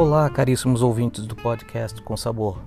Olá, 0.00 0.30
caríssimos 0.30 0.80
ouvintes 0.80 1.26
do 1.26 1.34
podcast 1.34 2.00
Com 2.02 2.16
Sabor. 2.16 2.60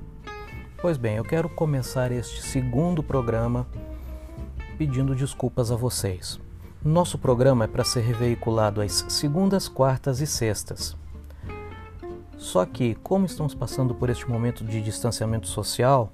Pois 0.81 0.97
bem, 0.97 1.15
eu 1.15 1.23
quero 1.23 1.47
começar 1.47 2.12
este 2.12 2.42
segundo 2.42 3.01
programa 3.01 3.65
pedindo 4.78 5.15
desculpas 5.15 5.71
a 5.71 5.78
vocês. 5.78 6.41
Nosso 6.83 7.17
programa 7.17 7.63
é 7.63 7.67
para 7.69 7.86
ser 7.86 8.13
veiculado 8.17 8.81
às 8.81 9.05
segundas, 9.08 9.69
quartas 9.69 10.19
e 10.19 10.28
sextas. 10.28 10.97
Só 12.36 12.65
que, 12.65 12.96
como 12.96 13.26
estamos 13.26 13.55
passando 13.55 13.95
por 13.95 14.09
este 14.09 14.29
momento 14.29 14.65
de 14.65 14.82
distanciamento 14.82 15.47
social, 15.47 16.12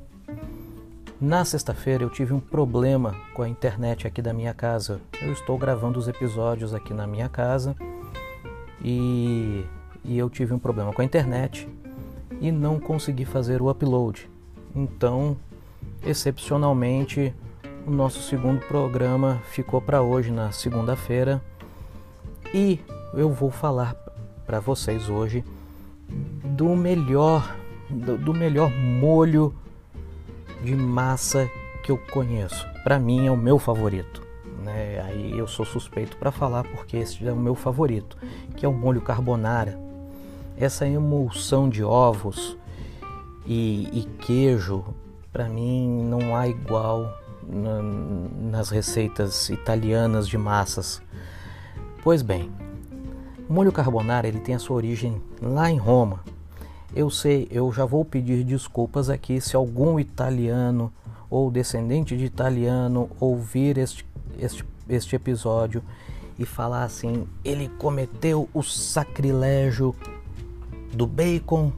na 1.20 1.44
sexta-feira 1.44 2.04
eu 2.04 2.12
tive 2.12 2.32
um 2.32 2.40
problema 2.40 3.16
com 3.34 3.42
a 3.42 3.50
internet 3.50 4.06
aqui 4.06 4.22
da 4.22 4.34
minha 4.34 4.54
casa. 4.54 5.02
Eu 5.20 5.34
estou 5.34 5.58
gravando 5.58 5.98
os 5.98 6.08
episódios 6.08 6.76
aqui 6.76 6.94
na 6.94 7.08
minha 7.08 7.28
casa 7.28 7.76
e, 8.84 9.66
e 10.08 10.18
eu 10.18 10.30
tive 10.30 10.54
um 10.54 10.60
problema 10.60 10.94
com 10.94 11.02
a 11.02 11.06
internet 11.06 11.68
e 12.40 12.52
não 12.52 12.80
consegui 12.80 13.26
fazer 13.26 13.62
o 13.62 13.70
upload. 13.70 14.30
Então, 14.76 15.36
excepcionalmente, 16.06 17.34
o 17.86 17.92
nosso 17.92 18.22
segundo 18.22 18.62
programa 18.68 19.42
ficou 19.50 19.82
para 19.82 20.02
hoje, 20.02 20.32
na 20.32 20.52
segunda-feira, 20.52 21.42
e 22.54 22.80
eu 23.14 23.30
vou 23.30 23.52
falar 23.52 23.96
para 24.46 24.60
vocês 24.60 25.10
hoje 25.10 25.44
do 26.44 26.76
melhor, 26.76 27.56
do, 27.90 28.34
melhor 28.34 28.72
molho 28.72 29.54
de 30.64 30.76
massa 30.76 31.50
que 31.84 31.92
eu 31.92 31.98
conheço. 31.98 32.66
Para 32.84 32.98
mim 33.00 33.28
é 33.28 33.32
o 33.32 33.38
meu 33.38 33.60
favorito. 33.60 34.26
Né? 34.64 35.02
Aí 35.06 35.38
eu 35.38 35.48
sou 35.48 35.66
suspeito 35.66 36.18
para 36.18 36.32
falar 36.32 36.64
porque 36.64 36.98
esse 36.98 37.26
é 37.28 37.32
o 37.32 37.38
meu 37.38 37.56
favorito, 37.56 38.18
que 38.56 38.66
é 38.66 38.70
o 38.70 38.74
molho 38.74 39.02
carbonara. 39.02 39.87
Essa 40.58 40.88
emulsão 40.88 41.70
de 41.70 41.84
ovos 41.84 42.58
e, 43.46 43.88
e 43.94 44.04
queijo, 44.20 44.84
para 45.32 45.48
mim 45.48 46.04
não 46.04 46.36
há 46.36 46.48
igual 46.48 47.18
na, 47.48 47.82
nas 48.52 48.70
receitas 48.70 49.50
italianas 49.50 50.28
de 50.28 50.38
massas. 50.38 51.02
Pois 52.04 52.22
bem, 52.22 52.52
o 53.48 53.54
molho 53.54 53.72
carbonara 53.72 54.28
ele 54.28 54.40
tem 54.40 54.56
a 54.56 54.60
sua 54.60 54.76
origem 54.76 55.22
lá 55.42 55.70
em 55.70 55.78
Roma, 55.78 56.20
eu 56.96 57.10
sei, 57.10 57.48
eu 57.52 57.72
já 57.72 57.86
vou 57.86 58.04
pedir 58.04 58.44
desculpas 58.44 59.10
aqui 59.10 59.42
se 59.42 59.56
algum 59.56 60.00
italiano 60.00 60.92
ou 61.30 61.52
descendente 61.52 62.16
de 62.16 62.26
italiano 62.26 63.10
ouvir 63.20 63.78
este, 63.78 64.06
este, 64.40 64.66
este 64.88 65.16
episódio 65.16 65.84
e 66.40 66.46
falar 66.46 66.84
assim: 66.84 67.28
ele 67.44 67.68
cometeu 67.78 68.50
o 68.54 68.64
sacrilégio 68.64 69.94
do 70.98 71.06
bacon 71.06 71.72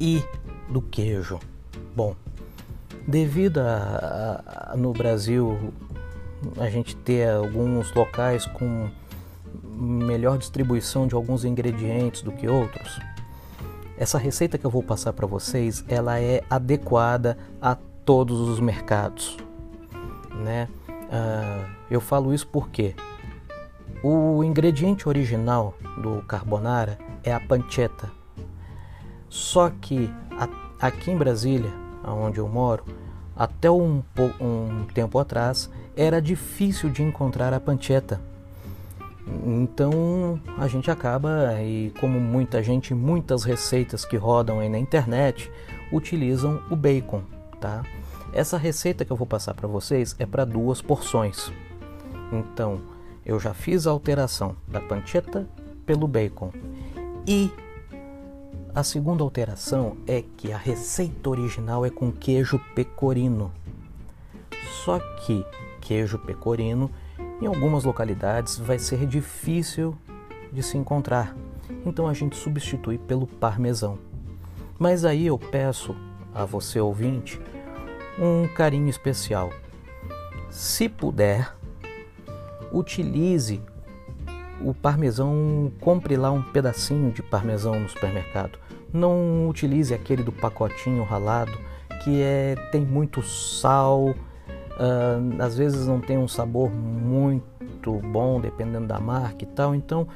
e 0.00 0.22
do 0.70 0.80
queijo. 0.80 1.38
Bom, 1.94 2.16
devido 3.06 3.58
a, 3.58 4.70
a, 4.72 4.76
no 4.76 4.92
Brasil 4.94 5.72
a 6.56 6.70
gente 6.70 6.96
ter 6.96 7.28
alguns 7.28 7.92
locais 7.92 8.46
com 8.46 8.88
melhor 9.70 10.38
distribuição 10.38 11.06
de 11.06 11.14
alguns 11.14 11.44
ingredientes 11.44 12.22
do 12.22 12.32
que 12.32 12.48
outros. 12.48 12.98
Essa 13.98 14.16
receita 14.16 14.56
que 14.56 14.64
eu 14.64 14.70
vou 14.70 14.82
passar 14.82 15.12
para 15.12 15.26
vocês, 15.26 15.84
ela 15.88 16.18
é 16.18 16.42
adequada 16.48 17.36
a 17.60 17.74
todos 17.74 18.40
os 18.48 18.60
mercados, 18.60 19.36
né? 20.36 20.68
Uh, 20.88 21.68
eu 21.90 22.00
falo 22.00 22.32
isso 22.32 22.46
porque 22.46 22.94
o 24.02 24.42
ingrediente 24.44 25.08
original 25.08 25.74
do 26.00 26.22
carbonara 26.22 26.98
é 27.22 27.32
a 27.32 27.40
pancetta. 27.40 28.10
Só 29.28 29.70
que 29.70 30.10
a, 30.32 30.48
aqui 30.86 31.10
em 31.10 31.16
Brasília, 31.16 31.72
onde 32.04 32.38
eu 32.38 32.48
moro, 32.48 32.84
até 33.36 33.70
um, 33.70 34.02
um 34.40 34.84
tempo 34.94 35.18
atrás 35.18 35.70
era 35.96 36.20
difícil 36.20 36.90
de 36.90 37.02
encontrar 37.02 37.52
a 37.52 37.60
pancetta 37.60 38.20
então 39.44 40.40
a 40.56 40.66
gente 40.66 40.90
acaba, 40.90 41.60
e 41.62 41.92
como 42.00 42.18
muita 42.18 42.62
gente, 42.62 42.94
muitas 42.94 43.44
receitas 43.44 44.04
que 44.04 44.16
rodam 44.16 44.60
aí 44.60 44.68
na 44.68 44.78
internet 44.78 45.50
utilizam 45.92 46.62
o 46.70 46.76
bacon, 46.76 47.22
tá? 47.60 47.82
Essa 48.32 48.56
receita 48.56 49.04
que 49.04 49.10
eu 49.10 49.16
vou 49.16 49.26
passar 49.26 49.54
para 49.54 49.68
vocês 49.68 50.14
é 50.18 50.26
para 50.26 50.44
duas 50.44 50.80
porções. 50.82 51.52
Então 52.32 52.80
eu 53.28 53.38
já 53.38 53.52
fiz 53.52 53.86
a 53.86 53.90
alteração 53.90 54.56
da 54.66 54.80
pancetta 54.80 55.46
pelo 55.84 56.08
bacon. 56.08 56.50
E 57.26 57.52
a 58.74 58.82
segunda 58.82 59.22
alteração 59.22 59.98
é 60.06 60.24
que 60.36 60.50
a 60.50 60.56
receita 60.56 61.28
original 61.28 61.84
é 61.84 61.90
com 61.90 62.10
queijo 62.10 62.58
pecorino. 62.74 63.52
Só 64.82 64.98
que 64.98 65.44
queijo 65.82 66.18
pecorino 66.18 66.90
em 67.42 67.46
algumas 67.46 67.84
localidades 67.84 68.58
vai 68.58 68.78
ser 68.78 69.06
difícil 69.06 69.94
de 70.50 70.62
se 70.62 70.78
encontrar, 70.78 71.36
então 71.84 72.08
a 72.08 72.14
gente 72.14 72.34
substitui 72.34 72.96
pelo 72.96 73.26
parmesão. 73.26 73.98
Mas 74.78 75.04
aí 75.04 75.26
eu 75.26 75.38
peço 75.38 75.94
a 76.34 76.46
você 76.46 76.80
ouvinte 76.80 77.38
um 78.18 78.48
carinho 78.48 78.88
especial. 78.88 79.50
Se 80.50 80.88
puder, 80.88 81.57
utilize 82.72 83.60
o 84.60 84.74
parmesão, 84.74 85.72
compre 85.80 86.16
lá 86.16 86.30
um 86.30 86.42
pedacinho 86.42 87.12
de 87.12 87.22
parmesão 87.22 87.78
no 87.78 87.88
supermercado. 87.88 88.58
Não 88.92 89.48
utilize 89.48 89.94
aquele 89.94 90.22
do 90.22 90.32
pacotinho 90.32 91.04
ralado 91.04 91.52
que 92.02 92.22
é 92.22 92.54
tem 92.70 92.80
muito 92.80 93.22
sal, 93.22 94.14
Uh, 94.78 95.42
às 95.42 95.56
vezes 95.56 95.88
não 95.88 96.00
tem 96.00 96.16
um 96.16 96.28
sabor 96.28 96.70
muito 96.70 97.94
bom, 97.94 98.40
dependendo 98.40 98.86
da 98.86 99.00
marca 99.00 99.42
e 99.42 99.46
tal. 99.46 99.74
Então 99.74 100.06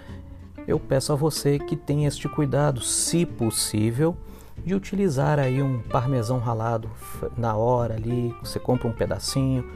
eu 0.68 0.78
peço 0.78 1.12
a 1.12 1.16
você 1.16 1.58
que 1.58 1.74
tenha 1.74 2.06
este 2.06 2.28
cuidado, 2.28 2.80
se 2.80 3.26
possível, 3.26 4.16
de 4.64 4.72
utilizar 4.72 5.40
aí 5.40 5.60
um 5.60 5.80
parmesão 5.80 6.38
ralado 6.38 6.88
na 7.36 7.56
hora 7.56 7.94
ali. 7.94 8.32
Você 8.40 8.60
compra 8.60 8.86
um 8.86 8.92
pedacinho, 8.92 9.68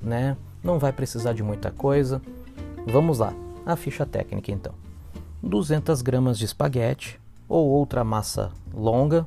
né? 0.00 0.36
Não 0.62 0.78
vai 0.78 0.92
precisar 0.92 1.32
de 1.32 1.42
muita 1.42 1.70
coisa. 1.70 2.20
Vamos 2.86 3.18
lá, 3.18 3.32
a 3.64 3.76
ficha 3.76 4.04
técnica 4.04 4.52
então: 4.52 4.72
200 5.42 6.02
gramas 6.02 6.38
de 6.38 6.44
espaguete 6.44 7.20
ou 7.48 7.68
outra 7.68 8.04
massa 8.04 8.50
longa, 8.74 9.26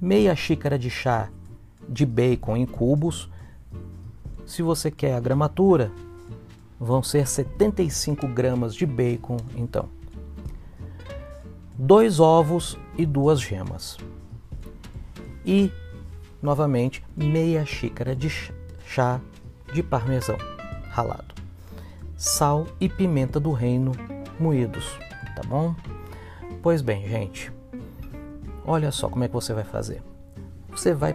meia 0.00 0.34
xícara 0.34 0.78
de 0.78 0.90
chá 0.90 1.28
de 1.88 2.04
bacon 2.04 2.56
em 2.56 2.66
cubos 2.66 3.28
se 4.46 4.62
você 4.62 4.92
quer 4.92 5.14
a 5.14 5.20
gramatura, 5.20 5.90
vão 6.78 7.02
ser 7.02 7.26
75 7.26 8.28
gramas 8.28 8.74
de 8.76 8.86
bacon, 8.86 9.38
então. 9.56 9.88
Dois 11.76 12.20
ovos 12.20 12.78
e 12.96 13.04
duas 13.04 13.40
gemas. 13.40 13.98
E, 15.44 15.72
novamente, 16.40 17.04
meia 17.16 17.66
xícara 17.66 18.14
de 18.14 18.30
chá 18.86 19.20
de 19.76 19.82
parmesão 19.82 20.38
ralado. 20.88 21.34
Sal 22.16 22.66
e 22.80 22.88
pimenta 22.88 23.38
do 23.38 23.52
reino 23.52 23.92
moídos, 24.40 24.98
tá 25.36 25.42
bom? 25.46 25.74
Pois 26.62 26.80
bem, 26.80 27.06
gente, 27.06 27.52
olha 28.64 28.90
só 28.90 29.06
como 29.06 29.24
é 29.24 29.28
que 29.28 29.34
você 29.34 29.52
vai 29.52 29.64
fazer. 29.64 30.02
Você 30.70 30.94
vai 30.94 31.14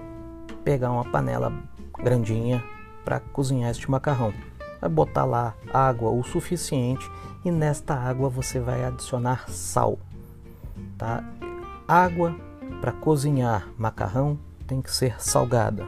pegar 0.64 0.92
uma 0.92 1.04
panela 1.04 1.52
grandinha, 1.98 2.64
para 3.04 3.20
cozinhar 3.20 3.72
este 3.72 3.90
macarrão. 3.90 4.31
Vai 4.80 4.90
botar 4.92 5.25
lá 5.25 5.56
água 5.74 6.12
o 6.12 6.24
suficiente 6.24 7.10
e 7.44 7.50
nesta 7.50 7.96
água 7.96 8.30
você 8.30 8.60
vai 8.60 8.84
adicionar 8.84 9.50
sal. 9.50 9.98
Tá? 11.00 11.24
Água 11.88 12.36
para 12.80 12.92
cozinhar 12.92 13.68
macarrão 13.75 14.38
tem 14.68 14.84
que 14.84 14.92
ser 14.92 15.19
salgada. 15.19 15.84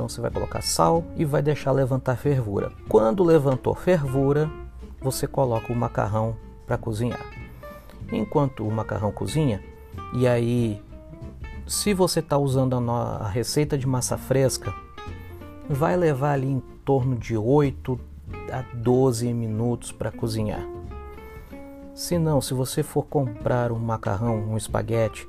Então 0.00 0.08
você 0.08 0.22
vai 0.22 0.30
colocar 0.30 0.62
sal 0.62 1.04
e 1.14 1.26
vai 1.26 1.42
deixar 1.42 1.72
levantar 1.72 2.16
fervura. 2.16 2.72
Quando 2.88 3.22
levantou 3.22 3.74
fervura, 3.74 4.50
você 4.98 5.26
coloca 5.26 5.70
o 5.70 5.76
macarrão 5.76 6.34
para 6.66 6.78
cozinhar. 6.78 7.20
Enquanto 8.10 8.66
o 8.66 8.72
macarrão 8.72 9.12
cozinha, 9.12 9.62
e 10.14 10.26
aí, 10.26 10.82
se 11.66 11.92
você 11.92 12.20
está 12.20 12.38
usando 12.38 12.76
a, 12.90 13.28
receita 13.28 13.76
de 13.76 13.86
massa 13.86 14.16
fresca, 14.16 14.72
vai 15.68 15.98
levar 15.98 16.32
ali 16.32 16.48
em 16.48 16.60
torno 16.82 17.14
de 17.14 17.36
8 17.36 18.00
a 18.50 18.64
12 18.72 19.30
minutos 19.34 19.92
para 19.92 20.10
cozinhar. 20.10 20.66
Se 21.94 22.18
não, 22.18 22.40
se 22.40 22.54
você 22.54 22.82
for 22.82 23.02
comprar 23.02 23.70
um 23.70 23.78
macarrão, 23.78 24.38
um 24.38 24.56
espaguete 24.56 25.28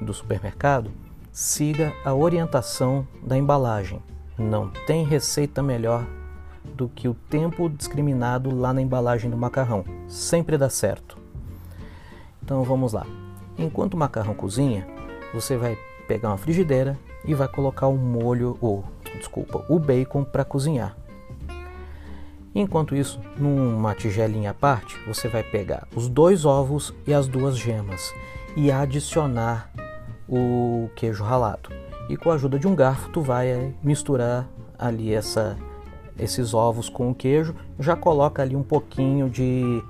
do 0.00 0.12
supermercado, 0.12 0.90
siga 1.32 1.94
a 2.04 2.14
orientação 2.14 3.08
da 3.22 3.38
embalagem. 3.38 4.02
Não 4.38 4.68
tem 4.86 5.04
receita 5.04 5.62
melhor 5.62 6.06
do 6.62 6.88
que 6.88 7.08
o 7.08 7.14
tempo 7.14 7.70
discriminado 7.70 8.54
lá 8.54 8.72
na 8.72 8.82
embalagem 8.82 9.30
do 9.30 9.36
macarrão. 9.36 9.82
Sempre 10.06 10.58
dá 10.58 10.68
certo. 10.68 11.16
Então 12.42 12.62
vamos 12.62 12.92
lá. 12.92 13.06
Enquanto 13.58 13.94
o 13.94 13.96
macarrão 13.96 14.34
cozinha, 14.34 14.86
você 15.32 15.56
vai 15.56 15.76
pegar 16.06 16.28
uma 16.28 16.36
frigideira 16.36 16.98
e 17.24 17.34
vai 17.34 17.48
colocar 17.48 17.86
o 17.86 17.96
molho, 17.96 18.58
ou 18.60 18.84
desculpa, 19.16 19.64
o 19.68 19.78
bacon 19.78 20.24
para 20.24 20.44
cozinhar. 20.44 20.96
Enquanto 22.54 22.94
isso, 22.94 23.18
numa 23.38 23.94
tigelinha 23.94 24.50
à 24.50 24.54
parte, 24.54 24.98
você 25.06 25.28
vai 25.28 25.42
pegar 25.42 25.88
os 25.96 26.08
dois 26.08 26.44
ovos 26.44 26.92
e 27.06 27.14
as 27.14 27.26
duas 27.26 27.56
gemas 27.56 28.12
e 28.54 28.70
adicionar 28.70 29.71
o 30.32 30.90
queijo 30.96 31.22
ralado. 31.22 31.68
E 32.08 32.16
com 32.16 32.30
a 32.30 32.34
ajuda 32.34 32.58
de 32.58 32.66
um 32.66 32.74
garfo, 32.74 33.10
tu 33.10 33.20
vai 33.20 33.48
eh, 33.48 33.72
misturar 33.82 34.48
ali 34.78 35.12
essa, 35.12 35.58
esses 36.18 36.54
ovos 36.54 36.88
com 36.88 37.10
o 37.10 37.14
queijo. 37.14 37.54
Já 37.78 37.94
coloca 37.94 38.40
ali 38.40 38.56
um 38.56 38.62
pouquinho 38.62 39.28
de, 39.28 39.82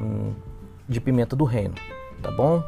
um, 0.00 0.32
de 0.88 0.98
pimenta 0.98 1.36
do 1.36 1.44
reino, 1.44 1.74
tá 2.22 2.30
bom? 2.30 2.62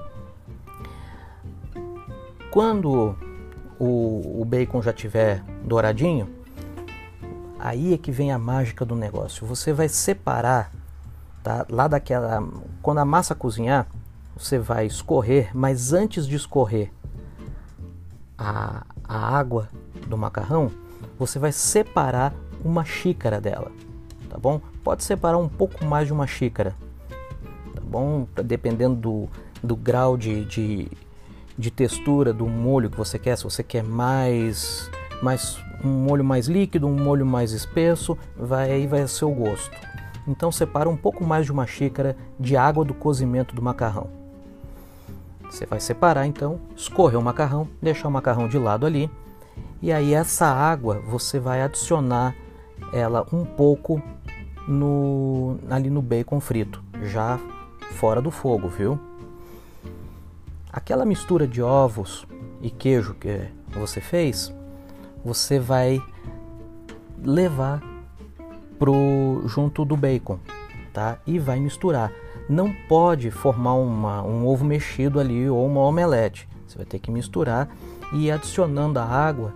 Quando 2.51 3.17
o, 3.79 4.43
o 4.43 4.45
bacon 4.45 4.83
já 4.83 4.93
tiver 4.93 5.43
douradinho, 5.65 6.29
aí 7.59 7.95
é 7.95 7.99
que 7.99 8.13
vem 8.13 8.33
a 8.33 8.39
mágica 8.39 8.85
do 8.85 8.95
negócio. 8.95 9.47
Você 9.47 9.73
vai 9.73 9.89
separar, 9.89 10.71
tá? 11.43 11.65
Lá 11.71 11.89
daquela, 11.89 12.47
quando 12.83 12.99
a 12.99 13.05
massa 13.05 13.35
cozinhar, 13.35 13.87
você 14.41 14.59
vai 14.59 14.87
escorrer, 14.87 15.51
mas 15.55 15.93
antes 15.93 16.27
de 16.27 16.35
escorrer 16.35 16.91
a, 18.39 18.87
a 19.05 19.37
água 19.37 19.69
do 20.07 20.17
macarrão, 20.17 20.71
você 21.19 21.39
vai 21.39 21.53
separar 21.53 22.35
uma 22.65 22.83
xícara 22.83 23.39
dela, 23.39 23.71
tá 24.31 24.39
bom? 24.39 24.61
Pode 24.83 25.05
separar 25.05 25.37
um 25.37 25.49
pouco 25.49 25.85
mais 25.85 26.07
de 26.07 26.13
uma 26.15 26.27
xícara, 26.27 26.75
tá 27.75 27.83
bom? 27.83 28.27
Dependendo 28.43 28.97
do, 28.97 29.29
do 29.63 29.77
grau 29.77 30.17
de, 30.17 30.47
de, 30.47 30.89
de 31.57 31.71
textura 31.71 32.33
do 32.33 32.47
molho 32.47 32.89
que 32.89 32.97
você 32.97 33.19
quer, 33.19 33.37
se 33.37 33.45
você 33.45 33.63
quer 33.63 33.85
mais, 33.85 34.91
mais 35.23 35.59
um 35.85 35.89
molho 35.89 36.25
mais 36.25 36.47
líquido, 36.47 36.87
um 36.87 36.97
molho 36.97 37.27
mais 37.27 37.53
espesso, 37.53 38.17
vai 38.35 38.73
aí 38.73 38.87
vai 38.87 39.07
ser 39.07 39.27
o 39.27 39.35
gosto. 39.35 39.77
Então 40.27 40.51
separa 40.51 40.89
um 40.89 40.97
pouco 40.97 41.25
mais 41.25 41.45
de 41.45 41.53
uma 41.53 41.67
xícara 41.67 42.17
de 42.39 42.57
água 42.57 42.87
do 42.87 42.95
cozimento 42.95 43.55
do 43.55 43.61
macarrão. 43.61 44.21
Você 45.51 45.67
vai 45.67 45.81
separar 45.81 46.27
então, 46.27 46.61
escorrer 46.77 47.19
o 47.19 47.23
macarrão, 47.23 47.69
deixar 47.83 48.09
o 48.09 48.11
macarrão 48.11 48.49
de 48.49 48.57
lado 48.57 48.87
ali, 48.87 49.11
e 49.83 49.93
aí 49.93 50.15
essa 50.15 50.47
água 50.47 51.01
você 51.01 51.41
vai 51.41 51.61
adicionar 51.61 52.35
ela 52.93 53.27
um 53.33 53.45
pouco 53.45 54.01
no 54.69 55.59
ali 55.69 55.91
no 55.91 56.01
bacon 56.01 56.39
frito, 56.41 56.83
já 57.03 57.39
fora 57.93 58.23
do 58.23 58.31
fogo, 58.31 58.69
viu? 58.69 58.99
Aquela 60.73 61.05
mistura 61.05 61.49
de 61.49 61.61
ovos 61.61 62.25
e 62.63 62.71
queijo 62.71 63.15
que 63.15 63.49
você 63.73 64.01
fez, 64.01 64.55
você 65.25 65.59
vai 65.59 66.01
levar 67.23 67.83
pro 68.79 69.43
junto 69.47 69.85
do 69.85 69.97
bacon, 69.97 70.39
tá? 70.93 71.19
E 71.27 71.39
vai 71.39 71.59
misturar. 71.59 72.13
Não 72.51 72.73
pode 72.89 73.31
formar 73.31 73.75
uma, 73.75 74.25
um 74.25 74.45
ovo 74.45 74.65
mexido 74.65 75.21
ali 75.21 75.49
ou 75.49 75.65
uma 75.65 75.83
omelete. 75.83 76.49
Você 76.67 76.77
vai 76.77 76.85
ter 76.85 76.99
que 76.99 77.09
misturar 77.09 77.69
e 78.13 78.27
ir 78.27 78.33
adicionando 78.33 78.99
a 78.99 79.05
água 79.05 79.55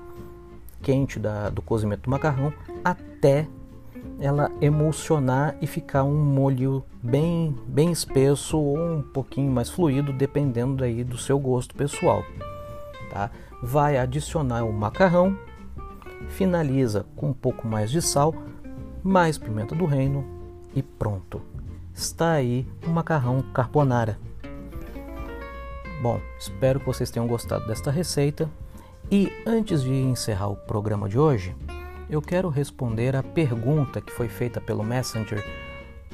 quente 0.81 1.19
da, 1.19 1.51
do 1.51 1.61
cozimento 1.61 2.03
do 2.03 2.11
macarrão 2.11 2.53
até 2.85 3.49
ela 4.21 4.49
emulsionar 4.61 5.57
e 5.61 5.67
ficar 5.67 6.05
um 6.05 6.15
molho 6.15 6.85
bem, 7.03 7.59
bem 7.67 7.91
espesso 7.91 8.57
ou 8.57 8.79
um 8.79 9.03
pouquinho 9.03 9.51
mais 9.51 9.69
fluido, 9.69 10.13
dependendo 10.13 10.85
aí 10.85 11.03
do 11.03 11.19
seu 11.19 11.37
gosto 11.37 11.75
pessoal. 11.75 12.23
Tá? 13.11 13.29
Vai 13.61 13.99
adicionar 13.99 14.63
o 14.63 14.73
macarrão, 14.73 15.37
finaliza 16.29 17.05
com 17.17 17.31
um 17.31 17.35
pouco 17.35 17.67
mais 17.67 17.91
de 17.91 18.01
sal, 18.01 18.33
mais 19.03 19.37
pimenta 19.37 19.75
do 19.75 19.85
reino 19.85 20.25
e 20.77 20.81
pronto. 20.81 21.43
Está 21.95 22.33
aí 22.33 22.67
o 22.85 22.91
macarrão 22.91 23.41
carbonara. 23.41 24.19
Bom, 26.03 26.21
espero 26.39 26.81
que 26.81 26.87
vocês 26.87 27.09
tenham 27.09 27.27
gostado 27.27 27.67
desta 27.69 27.91
receita. 27.91 28.51
E 29.11 29.33
antes 29.47 29.83
de 29.83 29.93
encerrar 29.93 30.49
o 30.49 30.57
programa 30.57 31.09
de 31.09 31.19
hoje, 31.19 31.55
eu 32.11 32.21
quero 32.21 32.49
responder 32.49 33.15
a 33.15 33.23
pergunta 33.23 34.01
que 34.01 34.13
foi 34.13 34.29
feita 34.29 34.61
pelo 34.61 34.83
Messenger 34.83 35.43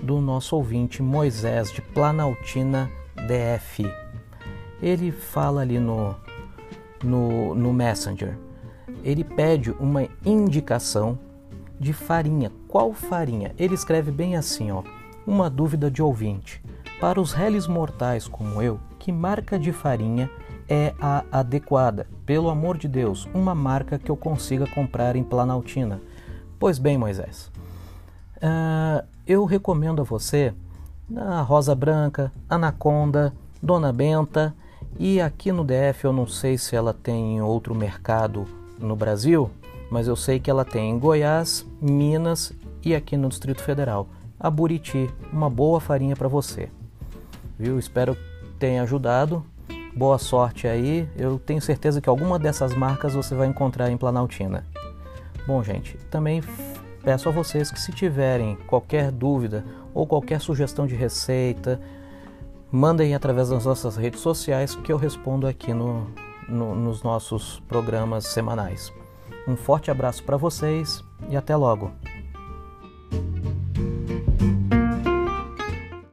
do 0.03 0.21
nosso 0.21 0.55
ouvinte 0.55 1.03
Moisés 1.03 1.73
de 1.73 1.81
Planaltina 1.81 2.91
DF. 3.17 3.91
Ele 4.83 5.11
fala 5.11 5.62
ali 5.62 5.79
no, 5.79 6.15
no, 7.03 7.55
no 7.55 7.73
Messenger. 7.73 8.37
Ele 9.03 9.25
pede 9.25 9.71
uma 9.81 10.06
indicação 10.25 11.19
de 11.79 11.94
farinha. 11.94 12.53
Qual 12.69 12.93
farinha? 12.93 13.55
Ele 13.59 13.75
escreve 13.75 14.11
bem 14.11 14.37
assim, 14.37 14.71
ó. 14.71 14.83
Uma 15.26 15.49
dúvida 15.50 15.90
de 15.90 16.02
ouvinte. 16.02 16.62
Para 17.00 17.20
os 17.20 17.32
réis 17.32 17.67
mortais 17.67 18.26
como 18.26 18.61
eu, 18.61 18.78
que 18.99 19.11
marca 19.11 19.58
de 19.58 19.72
farinha 19.72 20.31
é 20.69 20.94
a 21.00 21.25
adequada. 21.32 22.06
Pelo 22.25 22.50
amor 22.50 22.76
de 22.76 22.87
Deus, 22.87 23.28
uma 23.34 23.55
marca 23.55 23.99
que 23.99 24.11
eu 24.11 24.17
consiga 24.17 24.67
comprar 24.67 25.17
em 25.17 25.25
Planaltina. 25.25 26.00
Pois 26.58 26.78
bem, 26.78 26.99
Moisés, 26.99 27.50
uh, 28.37 29.05
eu 29.26 29.44
recomendo 29.44 30.02
a 30.02 30.05
você 30.05 30.55
a 31.17 31.40
Rosa 31.40 31.75
Branca, 31.75 32.31
Anaconda, 32.49 33.32
Dona 33.62 33.93
Benta 33.93 34.55
e 34.99 35.20
aqui 35.20 35.50
no 35.50 35.64
DF 35.64 36.05
eu 36.05 36.12
não 36.12 36.26
sei 36.26 36.56
se 36.56 36.76
ela 36.76 36.93
tem 36.93 37.40
outro 37.43 37.75
mercado 37.75 38.46
no 38.78 38.94
Brasil, 38.94 39.50
mas 39.90 40.06
eu 40.06 40.16
sei 40.16 40.38
que 40.38 40.50
ela 40.50 40.64
tem 40.64 40.90
em 40.90 40.99
Goiás, 40.99 41.66
Minas 41.81 42.52
e 42.84 42.94
aqui 42.94 43.16
no 43.16 43.28
Distrito 43.28 43.62
Federal. 43.62 44.06
A 44.40 44.50
Buriti, 44.50 45.08
uma 45.32 45.48
boa 45.48 45.78
farinha 45.78 46.16
para 46.16 46.26
você. 46.26 46.69
Viu? 47.58 47.78
Espero 47.78 48.16
que 48.16 48.48
tenha 48.58 48.82
ajudado 48.82 49.44
Boa 49.94 50.19
sorte 50.19 50.69
aí. 50.69 51.08
Eu 51.16 51.38
tenho 51.38 51.60
certeza 51.60 52.00
que 52.00 52.08
alguma 52.08 52.38
dessas 52.38 52.75
marcas 52.75 53.14
você 53.14 53.34
vai 53.34 53.48
encontrar 53.48 53.90
em 53.90 53.96
Planaltina. 53.96 54.64
Bom, 55.46 55.62
gente, 55.62 55.96
também 56.10 56.42
peço 57.02 57.28
a 57.28 57.32
vocês 57.32 57.70
que 57.70 57.80
se 57.80 57.92
tiverem 57.92 58.56
qualquer 58.66 59.11
dúvida 59.11 59.64
ou 59.92 60.06
qualquer 60.06 60.40
sugestão 60.40 60.87
de 60.87 60.94
receita, 60.94 61.80
mandem 62.70 63.14
através 63.14 63.49
das 63.49 63.64
nossas 63.64 63.97
redes 63.97 64.20
sociais 64.20 64.76
que 64.76 64.92
eu 64.92 64.97
respondo 64.97 65.47
aqui 65.47 65.75
no, 65.75 66.06
no, 66.49 66.75
nos 66.75 67.02
nossos 67.02 67.61
programas 67.66 68.26
semanais. 68.26 68.92
Um 69.49 69.56
forte 69.56 69.90
abraço 69.90 70.23
para 70.23 70.37
vocês 70.37 71.02
e 71.28 71.37
até 71.37 71.56
logo! 71.56 71.90